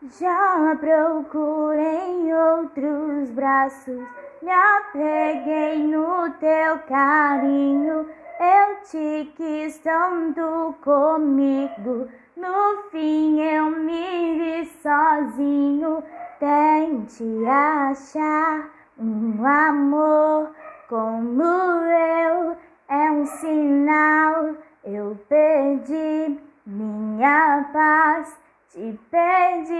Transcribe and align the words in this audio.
Já 0.00 0.76
procurei 0.78 2.32
outros 2.32 3.30
braços, 3.30 4.00
me 4.40 4.48
apeguei 4.48 5.82
no 5.88 6.30
teu 6.38 6.78
carinho. 6.86 8.06
Eu 8.38 8.76
te 8.84 9.32
quis 9.34 9.76
tanto 9.78 10.72
comigo, 10.84 12.06
no 12.36 12.82
fim 12.92 13.40
eu 13.40 13.70
me 13.70 14.38
vi 14.38 14.66
sozinho. 14.80 16.04
Tente 16.38 17.24
achar 17.44 18.70
um 18.96 19.44
amor 19.44 20.54
como 20.88 21.42
eu, 21.42 22.56
é 22.88 23.10
um 23.10 23.26
sinal. 23.26 24.54
Eu 24.84 25.18
perdi 25.28 26.38
minha 26.64 27.68
paz 27.72 28.47
te 28.72 28.98
perdi. 29.10 29.76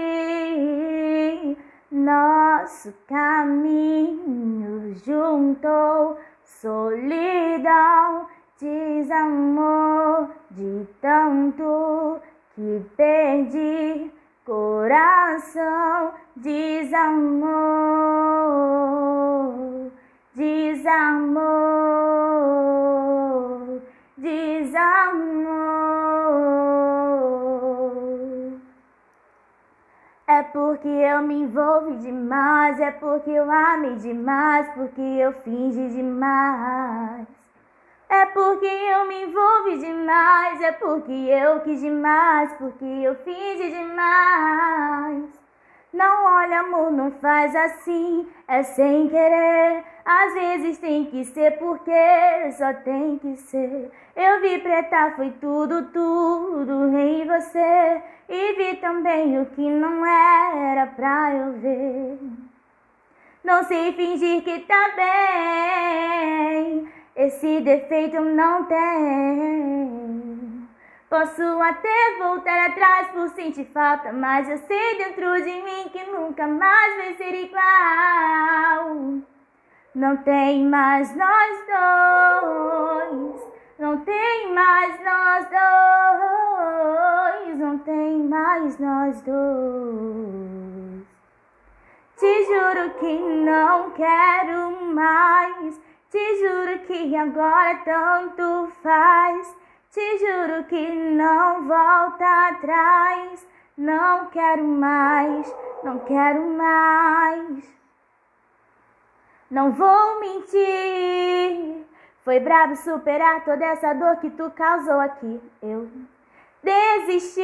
Nosso 1.91 2.93
caminho 3.07 4.93
juntou 5.03 6.17
solidão, 6.43 8.27
desamor 8.59 10.29
de 10.51 10.87
tanto 11.01 12.19
que 12.55 12.85
perdi. 12.95 14.11
Coração, 14.45 16.13
desamor, 16.35 17.78
É 30.29 30.43
porque 30.43 30.87
eu 30.87 31.23
me 31.23 31.33
envolvi 31.41 31.95
demais, 31.97 32.79
é 32.79 32.91
porque 32.91 33.31
eu 33.31 33.49
amei 33.49 33.95
demais, 33.95 34.69
porque 34.75 35.01
eu 35.01 35.33
fingi 35.33 35.87
demais. 35.89 37.27
É 38.07 38.27
porque 38.27 38.67
eu 38.67 39.07
me 39.07 39.23
envolvi 39.23 39.79
demais, 39.79 40.61
é 40.61 40.71
porque 40.71 41.11
eu 41.11 41.61
quis 41.61 41.81
demais, 41.81 42.53
porque 42.59 42.85
eu 42.85 43.15
fingi 43.15 43.71
demais. 43.71 45.38
Não 45.91 46.25
olha, 46.25 46.59
amor, 46.59 46.91
não 46.91 47.11
faz 47.11 47.55
assim, 47.55 48.27
é 48.47 48.61
sem 48.61 49.09
querer. 49.09 49.83
Às 50.05 50.33
vezes 50.33 50.77
tem 50.77 51.05
que 51.05 51.25
ser 51.25 51.57
porque 51.57 52.51
só 52.57 52.73
tem 52.73 53.17
que 53.17 53.35
ser. 53.37 53.91
Eu 54.15 54.39
vi 54.41 54.59
preta, 54.59 55.13
foi 55.15 55.31
tudo, 55.41 55.85
tudo 55.91 56.97
em 56.97 57.25
você. 57.25 58.03
E 58.29 58.53
vi 58.53 58.77
também 58.77 59.41
o 59.41 59.47
que 59.47 59.67
não 59.67 60.05
era 60.05 60.85
pra 60.87 61.33
eu 61.33 61.53
ver. 61.53 62.19
Não 63.43 63.63
sei 63.63 63.91
fingir 63.93 64.43
que 64.43 64.59
tá 64.59 64.91
bem, 64.95 66.87
esse 67.15 67.61
defeito 67.61 68.19
não 68.21 68.65
tem. 68.65 70.38
Posso 71.09 71.41
até 71.63 72.17
voltar 72.19 72.67
atrás 72.67 73.07
por 73.07 73.29
sentir 73.29 73.65
falta, 73.73 74.13
mas 74.13 74.47
eu 74.47 74.59
sei 74.59 74.97
dentro 74.99 75.41
de 75.41 75.59
mim 75.63 75.89
que 75.91 76.03
nunca 76.03 76.47
mais 76.47 76.97
vai 76.97 77.15
ser 77.15 77.33
igual. 77.45 79.17
Não 79.95 80.17
tem 80.17 80.67
mais 80.67 81.15
nós 81.15 81.65
dois, 82.45 83.41
não 83.79 83.97
tem 84.01 84.53
mais 84.53 85.03
nós 85.03 85.47
dois, 87.47 87.57
não 87.57 87.79
tem 87.79 88.19
mais 88.19 88.77
nós 88.77 89.19
dois. 89.23 91.07
Te 92.17 92.45
juro 92.45 92.91
que 92.99 93.17
não 93.17 93.89
quero 93.91 94.93
mais, 94.93 95.81
te 96.11 96.35
juro 96.39 96.79
que 96.85 97.15
agora 97.15 97.79
tanto 97.83 98.71
faz. 98.83 99.58
Te 99.91 100.19
juro 100.19 100.65
que 100.65 100.87
não 100.91 101.67
volta 101.67 102.47
atrás. 102.49 103.47
Não 103.75 104.27
quero 104.27 104.63
mais, 104.63 105.55
não 105.83 105.99
quero 105.99 106.45
mais. 106.51 107.79
Não 109.49 109.71
vou 109.71 110.19
mentir. 110.19 111.87
Foi 112.23 112.39
brabo 112.39 112.75
superar 112.75 113.43
toda 113.43 113.65
essa 113.65 113.93
dor 113.93 114.17
que 114.17 114.29
tu 114.29 114.51
causou 114.51 114.99
aqui. 114.99 115.41
Eu 115.63 115.89
desisti. 116.61 117.41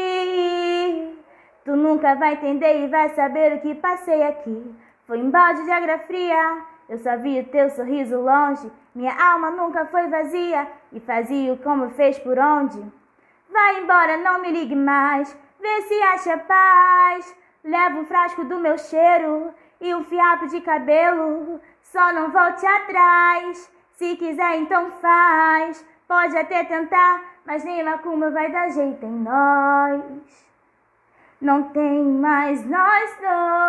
Tu 1.63 1.75
nunca 1.75 2.13
vai 2.13 2.33
entender 2.33 2.83
e 2.83 2.87
vai 2.87 3.09
saber 3.15 3.53
o 3.53 3.61
que 3.61 3.73
passei 3.73 4.21
aqui. 4.21 4.75
Foi 5.07 5.17
um 5.17 5.31
balde 5.31 5.63
de 5.63 5.71
água 5.71 5.97
fria. 5.99 6.74
Eu 6.87 6.97
o 6.97 7.45
teu 7.45 7.69
sorriso 7.71 8.19
longe. 8.19 8.71
Minha 8.93 9.13
alma 9.31 9.51
nunca 9.51 9.85
foi 9.85 10.07
vazia 10.07 10.67
e 10.91 10.99
fazia 10.99 11.57
como 11.57 11.89
fez 11.91 12.19
por 12.19 12.37
onde. 12.37 12.79
Vai 13.49 13.79
embora, 13.79 14.17
não 14.17 14.41
me 14.41 14.51
ligue 14.51 14.75
mais. 14.75 15.35
Vê 15.59 15.81
se 15.81 16.01
acha 16.03 16.37
paz. 16.37 17.35
Leva 17.63 17.99
um 17.99 18.05
frasco 18.05 18.43
do 18.43 18.59
meu 18.59 18.77
cheiro 18.77 19.53
e 19.81 19.95
um 19.95 20.03
fiapo 20.03 20.47
de 20.47 20.61
cabelo. 20.61 21.59
Só 21.81 22.13
não 22.13 22.31
volte 22.31 22.65
atrás. 22.65 23.71
Se 23.93 24.15
quiser, 24.15 24.57
então 24.57 24.91
faz. 25.01 25.85
Pode 26.07 26.37
até 26.37 26.63
tentar, 26.63 27.21
mas 27.45 27.63
nem 27.63 27.83
macumba 27.83 28.29
vai 28.29 28.51
dar 28.51 28.69
jeito 28.69 29.03
em 29.05 29.11
nós. 29.11 30.45
Não 31.41 31.63
tem 31.69 32.03
mais 32.03 32.63
nós 32.65 33.17
dois. 33.17 33.64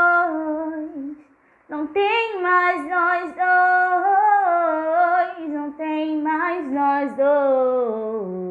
Não 1.69 1.85
tem 1.89 2.41
mais 2.41 2.89
nós 2.89 3.35
dois, 5.35 5.51
não 5.51 5.73
tem 5.73 6.23
mais 6.23 6.71
nós 6.71 7.13
dois. 7.17 8.46